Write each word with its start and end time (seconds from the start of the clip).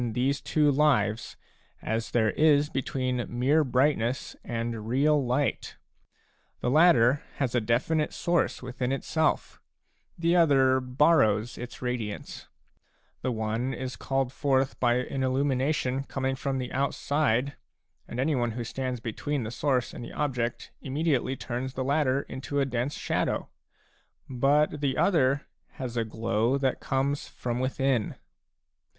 these 0.13 0.41
two 0.41 0.71
lives 0.71 1.37
as 1.79 2.09
there 2.09 2.31
is 2.31 2.69
between 2.71 3.23
mere 3.29 3.63
brightness 3.63 4.35
and 4.43 4.87
real 4.87 5.23
light; 5.23 5.75
the 6.59 6.71
latter 6.71 7.21
has 7.35 7.53
a 7.53 7.61
definite 7.61 8.11
source 8.11 8.63
within 8.63 8.91
itself, 8.91 9.61
the 10.17 10.35
other 10.35 10.79
borrows 10.79 11.55
its 11.55 11.83
radiance; 11.83 12.47
the 13.21 13.31
one 13.31 13.75
is 13.75 13.95
called 13.95 14.33
forth 14.33 14.79
by 14.79 14.95
an 14.95 15.21
illumination 15.21 16.03
coming 16.05 16.35
from 16.35 16.57
the 16.57 16.71
outside, 16.73 17.55
and 18.07 18.19
anyone 18.19 18.53
who 18.53 18.63
stands 18.63 18.99
between 18.99 19.43
the 19.43 19.51
source 19.51 19.93
and 19.93 20.03
the 20.03 20.13
object 20.13 20.71
immediately 20.81 21.35
turns 21.35 21.75
the 21.75 21.83
latter 21.83 22.23
into 22.23 22.59
a 22.59 22.65
dense 22.65 22.95
shadow; 22.95 23.47
but 24.27 24.81
the 24.81 24.97
other 24.97 25.45
has 25.73 25.95
a 25.95 26.03
glow 26.03 26.57
that 26.57 26.79
comes 26.79 27.27
from 27.27 27.59
within. 27.59 28.15